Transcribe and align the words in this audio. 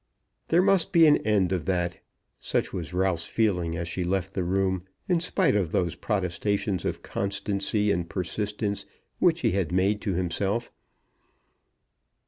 There 0.47 0.63
must 0.63 0.91
be 0.91 1.05
an 1.05 1.17
end 1.17 1.51
of 1.51 1.65
that. 1.65 1.99
Such 2.39 2.73
was 2.73 2.91
Ralph's 2.91 3.27
feeling 3.27 3.77
as 3.77 3.87
she 3.87 4.03
left 4.03 4.33
the 4.33 4.43
room, 4.43 4.81
in 5.07 5.19
spite 5.19 5.55
of 5.55 5.71
those 5.71 5.93
protestations 5.93 6.85
of 6.85 7.03
constancy 7.03 7.91
and 7.91 8.09
persistence 8.09 8.87
which 9.19 9.41
he 9.41 9.51
had 9.51 9.71
made 9.71 10.01
to 10.01 10.13
himself. 10.13 10.71